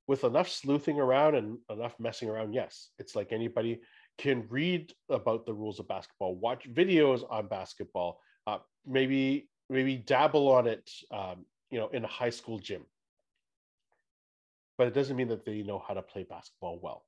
With 0.08 0.24
enough 0.24 0.50
sleuthing 0.50 1.00
around 1.00 1.36
and 1.36 1.58
enough 1.70 1.96
messing 2.00 2.30
around, 2.30 2.54
yes. 2.54 2.90
It's 3.00 3.16
like 3.16 3.32
anybody 3.32 3.82
can 4.18 4.46
read 4.50 4.94
about 5.10 5.46
the 5.46 5.54
rules 5.54 5.80
of 5.80 5.88
basketball, 5.88 6.36
watch 6.36 6.72
videos 6.72 7.24
on 7.30 7.48
basketball, 7.48 8.20
uh, 8.48 8.60
maybe 8.86 9.50
maybe 9.70 9.98
dabble 9.98 10.48
on 10.52 10.68
it, 10.68 10.90
um, 11.12 11.46
you 11.72 11.80
know, 11.80 11.90
in 11.90 12.06
a 12.06 12.08
high 12.08 12.30
school 12.30 12.60
gym. 12.60 12.86
But 14.78 14.88
it 14.88 14.94
doesn't 14.94 15.16
mean 15.16 15.30
that 15.30 15.46
they 15.46 15.64
know 15.64 15.84
how 15.86 15.96
to 15.96 16.02
play 16.02 16.24
basketball 16.24 16.80
well, 16.82 17.06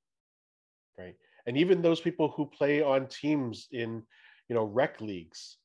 right? 0.98 1.16
And 1.46 1.56
even 1.58 1.82
those 1.82 2.02
people 2.02 2.30
who 2.30 2.46
play 2.46 2.82
on 2.82 3.08
teams 3.08 3.68
in, 3.72 4.04
you 4.50 4.56
know, 4.56 4.64
rec 4.64 5.00
leagues, 5.02 5.58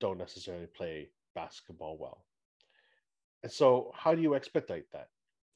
don't 0.00 0.18
necessarily 0.18 0.66
play 0.66 1.10
basketball 1.34 1.98
well. 1.98 2.24
And 3.42 3.52
so, 3.52 3.92
how 3.94 4.14
do 4.14 4.22
you 4.22 4.34
expedite 4.34 4.86
that? 4.92 5.08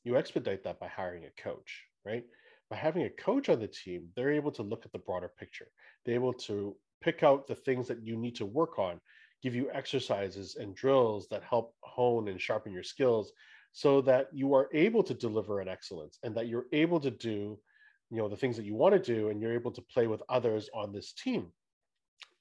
You 0.06 0.16
expedite 0.16 0.62
that 0.62 0.78
by 0.78 0.86
hiring 0.86 1.24
a 1.24 1.42
coach, 1.42 1.82
right? 2.04 2.22
By 2.70 2.76
having 2.76 3.02
a 3.02 3.10
coach 3.10 3.48
on 3.48 3.58
the 3.58 3.66
team, 3.66 4.06
they're 4.14 4.32
able 4.32 4.52
to 4.52 4.62
look 4.62 4.86
at 4.86 4.92
the 4.92 5.00
broader 5.00 5.32
picture. 5.36 5.66
They're 6.04 6.14
able 6.14 6.32
to 6.34 6.76
pick 7.00 7.24
out 7.24 7.48
the 7.48 7.56
things 7.56 7.88
that 7.88 8.06
you 8.06 8.16
need 8.16 8.36
to 8.36 8.46
work 8.46 8.78
on, 8.78 9.00
give 9.42 9.56
you 9.56 9.68
exercises 9.72 10.54
and 10.60 10.76
drills 10.76 11.26
that 11.32 11.42
help 11.42 11.74
hone 11.80 12.28
and 12.28 12.40
sharpen 12.40 12.72
your 12.72 12.84
skills 12.84 13.32
so 13.72 14.00
that 14.02 14.28
you 14.32 14.54
are 14.54 14.68
able 14.72 15.02
to 15.02 15.12
deliver 15.12 15.58
an 15.58 15.66
excellence 15.66 16.20
and 16.22 16.36
that 16.36 16.46
you're 16.46 16.66
able 16.72 17.00
to 17.00 17.10
do 17.10 17.58
you 18.10 18.18
know 18.18 18.28
the 18.28 18.36
things 18.36 18.56
that 18.56 18.64
you 18.64 18.76
want 18.76 18.94
to 18.94 19.00
do 19.14 19.30
and 19.30 19.42
you're 19.42 19.52
able 19.52 19.72
to 19.72 19.82
play 19.82 20.06
with 20.06 20.22
others 20.28 20.70
on 20.72 20.92
this 20.92 21.12
team 21.12 21.48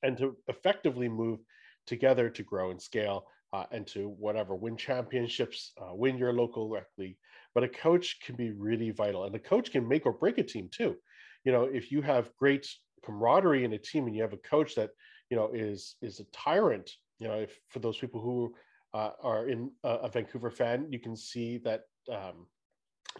and 0.03 0.15
to 0.15 0.37
effectively 0.47 1.09
move 1.09 1.39
together 1.87 2.29
to 2.29 2.43
grow 2.43 2.69
and 2.69 2.79
scale 2.79 3.25
uh, 3.51 3.65
and 3.71 3.87
to 3.87 4.09
whatever 4.19 4.55
win 4.55 4.77
championships 4.77 5.73
uh, 5.81 5.93
win 5.93 6.19
your 6.19 6.31
local 6.31 6.69
rec 6.69 6.85
league 6.99 7.17
but 7.55 7.63
a 7.63 7.69
coach 7.69 8.19
can 8.23 8.35
be 8.35 8.51
really 8.51 8.91
vital 8.91 9.23
and 9.23 9.33
a 9.33 9.39
coach 9.39 9.71
can 9.71 9.87
make 9.87 10.05
or 10.05 10.11
break 10.11 10.37
a 10.37 10.43
team 10.43 10.69
too. 10.71 10.95
You 11.43 11.51
know 11.51 11.63
if 11.63 11.91
you 11.91 12.01
have 12.01 12.35
great 12.37 12.67
camaraderie 13.03 13.63
in 13.63 13.73
a 13.73 13.77
team 13.77 14.05
and 14.05 14.15
you 14.15 14.21
have 14.21 14.33
a 14.33 14.37
coach 14.37 14.75
that 14.75 14.91
you 15.29 15.37
know 15.37 15.49
is 15.53 15.95
is 16.01 16.19
a 16.19 16.25
tyrant 16.25 16.91
you 17.19 17.27
know 17.27 17.35
if 17.35 17.57
for 17.69 17.79
those 17.79 17.97
people 17.97 18.21
who 18.21 18.53
uh, 18.93 19.11
are 19.23 19.47
in 19.47 19.71
a, 19.83 19.89
a, 19.89 20.09
vancouver 20.09 20.49
fan 20.49 20.87
you 20.89 20.99
can 20.99 21.15
see 21.15 21.57
that 21.59 21.81
um, 22.11 22.47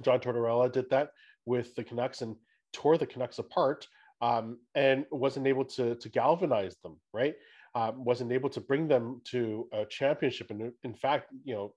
john 0.02 0.20
tortorella 0.20 0.72
did 0.72 0.90
that 0.90 1.12
with 1.46 1.76
the 1.76 1.84
canucks 1.84 2.22
and 2.22 2.36
tore 2.74 2.98
the 2.98 3.06
canucks 3.06 3.40
apart 3.40 3.88
um, 4.22 4.58
and 4.76 5.06
wasn't 5.12 5.46
able 5.46 5.66
to 5.66 5.96
to 5.96 6.10
galvanize 6.10 6.76
them 6.84 6.98
right? 7.14 7.36
Um, 7.76 8.06
wasn't 8.06 8.32
able 8.32 8.50
to 8.52 8.62
bring 8.62 8.88
them 8.88 9.20
to 9.26 9.68
a 9.74 9.86
championship. 9.86 10.50
And 10.50 10.72
in 10.84 10.94
fact 10.94 11.32
you 11.44 11.54
know 11.54 11.74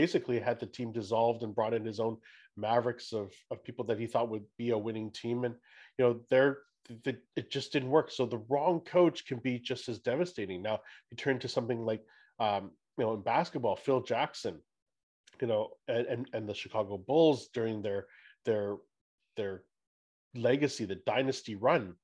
basically 0.00 0.38
had 0.38 0.60
the 0.60 0.66
team 0.76 0.92
dissolved 0.92 1.42
and 1.42 1.54
brought 1.54 1.72
in 1.72 1.84
his 1.90 2.00
own 2.00 2.18
mavericks 2.58 3.14
of, 3.14 3.32
of 3.50 3.64
people 3.64 3.84
that 3.86 3.98
he 3.98 4.06
thought 4.06 4.28
would 4.28 4.44
be 4.58 4.68
a 4.70 4.84
winning 4.86 5.10
team 5.10 5.44
and 5.44 5.54
you 5.96 6.04
know 6.04 6.20
they're 6.28 6.58
the, 7.04 7.16
it 7.34 7.50
just 7.50 7.72
didn't 7.72 7.88
work. 7.90 8.10
So 8.10 8.26
the 8.26 8.44
wrong 8.50 8.80
coach 8.80 9.26
can 9.26 9.38
be 9.38 9.58
just 9.58 9.88
as 9.88 9.98
devastating. 9.98 10.62
Now 10.62 10.80
you 11.10 11.16
turn 11.16 11.38
to 11.40 11.48
something 11.48 11.80
like, 11.90 12.02
um, 12.38 12.70
you 12.98 13.04
know, 13.04 13.14
in 13.14 13.22
basketball, 13.22 13.76
Phil 13.76 14.02
Jackson, 14.02 14.60
you 15.40 15.46
know, 15.46 15.70
and, 15.88 16.06
and, 16.06 16.28
and 16.32 16.48
the 16.48 16.54
Chicago 16.54 16.96
Bulls 16.98 17.48
during 17.52 17.82
their 17.82 18.06
their 18.44 18.76
their 19.36 19.62
legacy, 20.34 20.84
the 20.84 21.00
dynasty 21.06 21.54
run. 21.54 21.94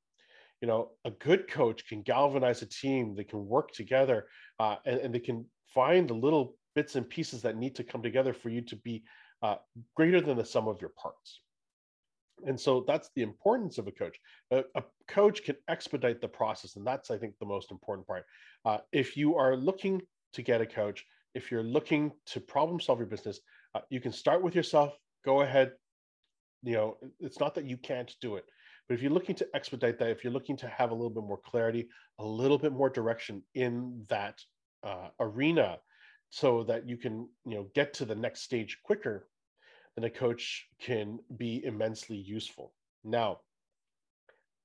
You 0.62 0.68
know, 0.68 0.92
a 1.04 1.11
good 1.11 1.50
coach 1.50 1.87
can 1.88 2.02
galvanize 2.02 2.62
a 2.62 2.66
team. 2.66 3.14
They 3.14 3.25
can 3.25 3.46
work 3.46 3.72
together, 3.72 4.26
uh, 4.58 4.76
and, 4.87 4.99
and 5.00 5.14
they 5.14 5.25
can 5.28 5.46
find 5.75 6.08
the 6.08 6.14
little 6.14 6.56
bits 6.74 6.96
and 6.96 7.08
pieces 7.08 7.42
that 7.42 7.56
need 7.56 7.74
to 7.76 7.84
come 7.84 8.02
together 8.02 8.32
for 8.32 8.48
you 8.48 8.60
to 8.62 8.76
be 8.76 9.02
uh, 9.42 9.56
greater 9.96 10.20
than 10.20 10.36
the 10.36 10.44
sum 10.44 10.68
of 10.68 10.80
your 10.80 10.92
parts. 10.96 11.40
And 12.46 12.58
so 12.58 12.84
that's 12.86 13.10
the 13.14 13.22
importance 13.22 13.78
of 13.78 13.86
a 13.86 13.92
coach. 13.92 14.18
A, 14.50 14.64
a, 14.74 14.82
coach 15.08 15.44
can 15.44 15.56
expedite 15.68 16.20
the 16.20 16.28
process, 16.28 16.76
and 16.76 16.86
that's, 16.86 17.10
I 17.10 17.18
think, 17.18 17.34
the 17.38 17.46
most 17.46 17.70
important 17.70 18.06
part. 18.06 18.24
Uh, 18.64 18.78
if 18.92 19.16
you 19.16 19.36
are 19.36 19.56
looking 19.56 20.00
to 20.32 20.42
get 20.42 20.60
a 20.60 20.66
coach, 20.66 21.04
if 21.34 21.50
you're 21.50 21.62
looking 21.62 22.12
to 22.26 22.40
problem 22.40 22.80
solve 22.80 22.98
your 22.98 23.06
business, 23.06 23.40
uh, 23.74 23.80
you 23.90 24.00
can 24.00 24.12
start 24.12 24.42
with 24.42 24.54
yourself. 24.54 24.94
Go 25.24 25.42
ahead. 25.42 25.72
You 26.62 26.74
know, 26.74 26.96
it's 27.20 27.40
not 27.40 27.54
that 27.56 27.64
you 27.64 27.76
can't 27.76 28.14
do 28.20 28.36
it, 28.36 28.44
but 28.88 28.94
if 28.94 29.02
you're 29.02 29.12
looking 29.12 29.34
to 29.36 29.48
expedite 29.54 29.98
that, 29.98 30.10
if 30.10 30.22
you're 30.22 30.32
looking 30.32 30.56
to 30.58 30.68
have 30.68 30.90
a 30.90 30.94
little 30.94 31.10
bit 31.10 31.24
more 31.24 31.38
clarity, 31.38 31.88
a 32.18 32.24
little 32.24 32.58
bit 32.58 32.72
more 32.72 32.90
direction 32.90 33.42
in 33.54 34.04
that 34.08 34.40
uh, 34.84 35.08
arena, 35.20 35.78
so 36.32 36.62
that 36.64 36.88
you 36.88 36.96
can, 36.96 37.28
you 37.44 37.54
know, 37.56 37.66
get 37.74 37.92
to 37.92 38.06
the 38.06 38.14
next 38.14 38.40
stage 38.40 38.78
quicker, 38.82 39.28
then 39.94 40.04
a 40.04 40.10
coach 40.10 40.66
can 40.80 41.18
be 41.36 41.62
immensely 41.62 42.16
useful. 42.16 42.72
Now, 43.04 43.40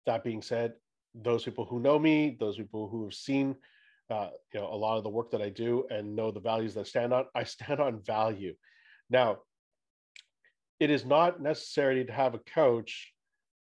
that 0.06 0.24
being 0.24 0.42
said, 0.42 0.76
those 1.14 1.44
people 1.44 1.66
who 1.66 1.82
know 1.82 2.00
me, 2.00 2.38
those 2.40 2.56
people 2.56 2.88
who 2.88 3.04
have 3.04 3.14
seen 3.14 3.58
uh, 4.10 4.30
you 4.54 4.62
know 4.62 4.68
a 4.72 4.76
lot 4.76 4.98
of 4.98 5.04
the 5.04 5.10
work 5.10 5.30
that 5.32 5.42
I 5.42 5.50
do 5.50 5.86
and 5.90 6.16
know 6.16 6.32
the 6.32 6.40
values 6.40 6.74
that 6.76 6.82
I 6.82 6.84
stand 6.84 7.14
on, 7.14 7.26
I 7.36 7.44
stand 7.44 7.82
on 7.82 8.02
value. 8.02 8.56
Now, 9.10 9.40
it 10.80 10.90
is 10.90 11.06
not 11.06 11.42
necessary 11.42 12.06
to 12.06 12.14
have 12.14 12.34
a 12.34 12.40
coach 12.40 13.12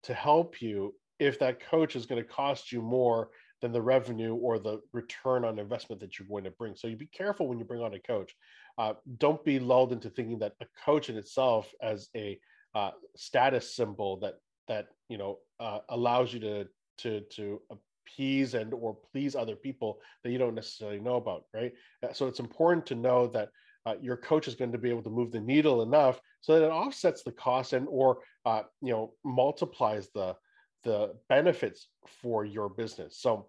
to 0.02 0.14
help 0.14 0.60
you 0.60 0.96
if 1.20 1.38
that 1.38 1.64
coach 1.70 1.94
is 1.94 2.06
going 2.06 2.20
to 2.20 2.28
cost 2.28 2.72
you 2.72 2.82
more 2.82 3.30
than 3.64 3.72
the 3.72 3.80
revenue 3.80 4.34
or 4.34 4.58
the 4.58 4.78
return 4.92 5.42
on 5.42 5.58
investment 5.58 5.98
that 5.98 6.18
you're 6.18 6.28
going 6.28 6.44
to 6.44 6.50
bring. 6.50 6.76
So 6.76 6.86
you 6.86 6.96
be 6.96 7.06
careful 7.06 7.48
when 7.48 7.58
you 7.58 7.64
bring 7.64 7.80
on 7.80 7.94
a 7.94 7.98
coach. 7.98 8.36
Uh, 8.76 8.92
don't 9.16 9.42
be 9.42 9.58
lulled 9.58 9.90
into 9.90 10.10
thinking 10.10 10.38
that 10.40 10.52
a 10.60 10.66
coach 10.84 11.08
in 11.08 11.16
itself 11.16 11.72
as 11.80 12.10
a 12.14 12.38
uh, 12.74 12.90
status 13.16 13.74
symbol 13.74 14.18
that 14.18 14.34
that 14.68 14.88
you 15.08 15.16
know 15.16 15.38
uh, 15.60 15.78
allows 15.88 16.34
you 16.34 16.40
to 16.40 16.66
to 16.98 17.20
to 17.30 17.62
appease 17.70 18.52
and 18.52 18.74
or 18.74 18.98
please 19.10 19.34
other 19.34 19.56
people 19.56 19.98
that 20.22 20.30
you 20.30 20.36
don't 20.36 20.54
necessarily 20.54 21.00
know 21.00 21.16
about 21.16 21.44
right? 21.54 21.72
Uh, 22.02 22.12
so 22.12 22.26
it's 22.26 22.40
important 22.40 22.84
to 22.84 22.94
know 22.94 23.26
that 23.28 23.48
uh, 23.86 23.94
your 24.02 24.18
coach 24.18 24.46
is 24.46 24.54
going 24.54 24.72
to 24.72 24.78
be 24.78 24.90
able 24.90 25.02
to 25.02 25.08
move 25.08 25.32
the 25.32 25.40
needle 25.40 25.80
enough 25.80 26.20
so 26.42 26.52
that 26.52 26.66
it 26.66 26.70
offsets 26.70 27.22
the 27.22 27.32
cost 27.32 27.72
and 27.72 27.86
or 27.88 28.18
uh, 28.44 28.64
you 28.82 28.92
know 28.92 29.14
multiplies 29.24 30.10
the 30.14 30.36
the 30.82 31.14
benefits 31.30 31.88
for 32.22 32.44
your 32.44 32.68
business. 32.68 33.18
So 33.18 33.48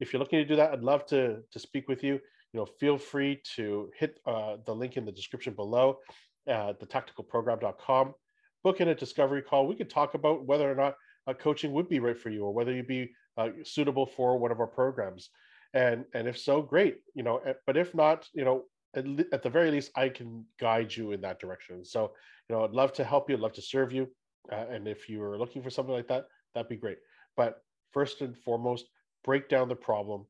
if 0.00 0.12
you're 0.12 0.20
looking 0.20 0.38
to 0.38 0.44
do 0.44 0.56
that 0.56 0.72
i'd 0.72 0.82
love 0.82 1.04
to 1.06 1.38
to 1.50 1.58
speak 1.58 1.88
with 1.88 2.02
you 2.02 2.20
you 2.56 2.62
know, 2.62 2.66
feel 2.80 2.96
free 2.96 3.40
to 3.56 3.90
hit 3.98 4.18
uh, 4.26 4.56
the 4.64 4.74
link 4.74 4.96
in 4.96 5.04
the 5.04 5.12
description 5.12 5.52
below 5.52 5.98
at 6.46 6.80
thetacticalprogram.com. 6.80 8.14
Book 8.64 8.80
in 8.80 8.88
a 8.88 8.94
discovery 8.94 9.42
call. 9.42 9.66
We 9.66 9.74
could 9.74 9.90
talk 9.90 10.14
about 10.14 10.46
whether 10.46 10.70
or 10.70 10.74
not 10.74 10.94
uh, 11.26 11.34
coaching 11.34 11.72
would 11.72 11.88
be 11.90 12.00
right 12.00 12.18
for 12.18 12.30
you 12.30 12.44
or 12.44 12.54
whether 12.54 12.72
you'd 12.72 12.86
be 12.86 13.10
uh, 13.36 13.50
suitable 13.62 14.06
for 14.06 14.38
one 14.38 14.50
of 14.50 14.60
our 14.60 14.66
programs. 14.66 15.28
And, 15.74 16.06
and 16.14 16.26
if 16.26 16.38
so, 16.38 16.62
great, 16.62 16.96
you 17.14 17.22
know, 17.22 17.42
but 17.66 17.76
if 17.76 17.94
not, 17.94 18.26
you 18.32 18.46
know, 18.46 18.62
at, 18.94 19.06
le- 19.06 19.24
at 19.32 19.42
the 19.42 19.50
very 19.50 19.70
least, 19.70 19.90
I 19.94 20.08
can 20.08 20.46
guide 20.58 20.96
you 20.96 21.12
in 21.12 21.20
that 21.20 21.38
direction. 21.38 21.84
So, 21.84 22.12
you 22.48 22.56
know, 22.56 22.64
I'd 22.64 22.70
love 22.70 22.94
to 22.94 23.04
help 23.04 23.28
you, 23.28 23.36
I'd 23.36 23.42
love 23.42 23.52
to 23.52 23.62
serve 23.62 23.92
you. 23.92 24.08
Uh, 24.50 24.64
and 24.70 24.88
if 24.88 25.10
you 25.10 25.22
are 25.22 25.36
looking 25.36 25.62
for 25.62 25.68
something 25.68 25.94
like 25.94 26.08
that, 26.08 26.24
that'd 26.54 26.70
be 26.70 26.76
great. 26.76 26.98
But 27.36 27.58
first 27.92 28.22
and 28.22 28.34
foremost, 28.34 28.86
break 29.26 29.48
down 29.48 29.68
the 29.68 29.76
problem. 29.76 30.24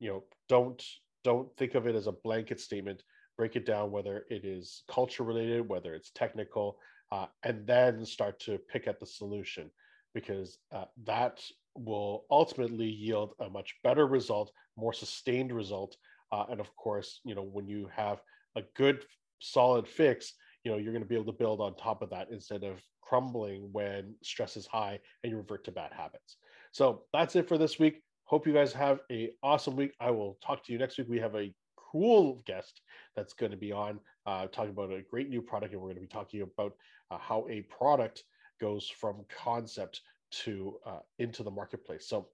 You 0.00 0.08
know, 0.10 0.24
don't 0.48 0.82
don't 1.22 1.54
think 1.56 1.74
of 1.74 1.86
it 1.86 1.94
as 1.94 2.06
a 2.08 2.12
blanket 2.12 2.60
statement. 2.60 3.02
Break 3.36 3.54
it 3.54 3.66
down, 3.66 3.92
whether 3.92 4.24
it 4.30 4.44
is 4.44 4.82
culture 4.90 5.22
related, 5.22 5.68
whether 5.68 5.94
it's 5.94 6.10
technical, 6.10 6.78
uh, 7.12 7.26
and 7.44 7.64
then 7.66 8.04
start 8.04 8.40
to 8.40 8.58
pick 8.58 8.88
at 8.88 8.98
the 8.98 9.06
solution 9.06 9.70
because 10.14 10.58
uh, 10.74 10.86
that 11.04 11.40
will 11.76 12.24
ultimately 12.30 12.88
yield 12.88 13.34
a 13.40 13.48
much 13.48 13.76
better 13.84 14.06
result, 14.06 14.50
more 14.76 14.92
sustained 14.92 15.52
result. 15.52 15.96
Uh, 16.32 16.46
and 16.50 16.58
of 16.58 16.74
course, 16.74 17.20
you 17.24 17.34
know, 17.34 17.42
when 17.42 17.68
you 17.68 17.88
have 17.94 18.20
a 18.56 18.62
good, 18.74 19.04
solid 19.38 19.86
fix, 19.86 20.32
you 20.64 20.72
know, 20.72 20.78
you're 20.78 20.92
going 20.92 21.02
to 21.02 21.08
be 21.08 21.14
able 21.14 21.32
to 21.32 21.38
build 21.38 21.60
on 21.60 21.76
top 21.76 22.02
of 22.02 22.10
that 22.10 22.28
instead 22.32 22.64
of 22.64 22.82
crumbling 23.00 23.68
when 23.72 24.14
stress 24.22 24.56
is 24.56 24.66
high 24.66 24.98
and 25.22 25.30
you 25.30 25.36
revert 25.36 25.64
to 25.64 25.70
bad 25.70 25.92
habits. 25.92 26.36
So 26.72 27.04
that's 27.12 27.36
it 27.36 27.48
for 27.48 27.56
this 27.56 27.78
week. 27.78 28.02
Hope 28.28 28.46
you 28.46 28.52
guys 28.52 28.74
have 28.74 29.00
a 29.10 29.30
awesome 29.42 29.74
week. 29.74 29.94
I 30.00 30.10
will 30.10 30.36
talk 30.44 30.62
to 30.66 30.72
you 30.72 30.78
next 30.78 30.98
week. 30.98 31.06
We 31.08 31.18
have 31.18 31.34
a 31.34 31.50
cool 31.76 32.42
guest 32.44 32.82
that's 33.16 33.32
going 33.32 33.52
to 33.52 33.56
be 33.56 33.72
on 33.72 34.00
uh, 34.26 34.48
talking 34.48 34.72
about 34.72 34.92
a 34.92 35.00
great 35.10 35.30
new 35.30 35.40
product, 35.40 35.72
and 35.72 35.80
we're 35.80 35.88
going 35.88 35.96
to 35.96 36.02
be 36.02 36.08
talking 36.08 36.42
about 36.42 36.74
uh, 37.10 37.16
how 37.16 37.46
a 37.48 37.62
product 37.62 38.24
goes 38.60 38.86
from 38.86 39.24
concept 39.34 40.02
to 40.30 40.74
uh, 40.84 40.98
into 41.18 41.42
the 41.42 41.50
marketplace. 41.50 42.06
So 42.06 42.28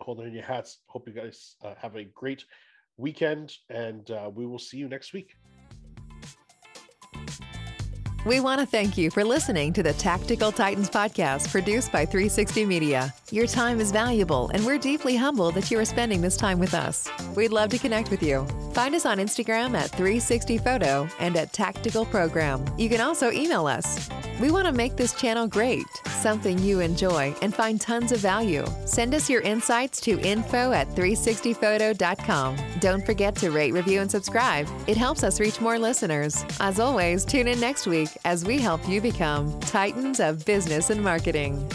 hold 0.00 0.20
on 0.20 0.32
your 0.32 0.42
hats. 0.42 0.78
Hope 0.86 1.06
you 1.06 1.12
guys 1.12 1.56
uh, 1.62 1.74
have 1.76 1.96
a 1.96 2.04
great 2.04 2.46
weekend, 2.96 3.52
and 3.68 4.10
uh, 4.10 4.30
we 4.34 4.46
will 4.46 4.58
see 4.58 4.78
you 4.78 4.88
next 4.88 5.12
week. 5.12 5.34
We 8.26 8.40
want 8.40 8.58
to 8.58 8.66
thank 8.66 8.98
you 8.98 9.08
for 9.08 9.22
listening 9.22 9.72
to 9.74 9.84
the 9.84 9.92
Tactical 9.92 10.50
Titans 10.50 10.90
podcast 10.90 11.48
produced 11.48 11.92
by 11.92 12.04
360 12.04 12.66
Media. 12.66 13.14
Your 13.30 13.46
time 13.46 13.78
is 13.78 13.92
valuable, 13.92 14.50
and 14.52 14.66
we're 14.66 14.78
deeply 14.78 15.14
humbled 15.14 15.54
that 15.54 15.70
you 15.70 15.78
are 15.78 15.84
spending 15.84 16.20
this 16.20 16.36
time 16.36 16.58
with 16.58 16.74
us. 16.74 17.08
We'd 17.36 17.52
love 17.52 17.70
to 17.70 17.78
connect 17.78 18.10
with 18.10 18.24
you. 18.24 18.44
Find 18.72 18.96
us 18.96 19.06
on 19.06 19.18
Instagram 19.18 19.76
at 19.76 19.92
360photo 19.92 21.08
and 21.20 21.36
at 21.36 21.52
Tactical 21.52 22.04
Program. 22.04 22.64
You 22.76 22.88
can 22.88 23.00
also 23.00 23.30
email 23.30 23.68
us. 23.68 24.08
We 24.40 24.50
want 24.50 24.66
to 24.66 24.72
make 24.72 24.96
this 24.96 25.14
channel 25.14 25.46
great, 25.46 25.86
something 26.08 26.58
you 26.58 26.80
enjoy 26.80 27.34
and 27.40 27.54
find 27.54 27.80
tons 27.80 28.12
of 28.12 28.18
value. 28.18 28.66
Send 28.84 29.14
us 29.14 29.30
your 29.30 29.40
insights 29.40 30.00
to 30.02 30.20
info 30.20 30.72
at 30.72 30.88
360photo.com. 30.88 32.56
Don't 32.80 33.06
forget 33.06 33.34
to 33.36 33.50
rate, 33.50 33.72
review, 33.72 34.00
and 34.00 34.10
subscribe. 34.10 34.68
It 34.86 34.96
helps 34.96 35.24
us 35.24 35.40
reach 35.40 35.60
more 35.60 35.78
listeners. 35.78 36.44
As 36.60 36.78
always, 36.78 37.24
tune 37.24 37.48
in 37.48 37.58
next 37.60 37.86
week 37.86 38.10
as 38.24 38.44
we 38.44 38.58
help 38.58 38.86
you 38.86 39.00
become 39.00 39.58
Titans 39.60 40.20
of 40.20 40.44
Business 40.44 40.90
and 40.90 41.02
Marketing. 41.02 41.66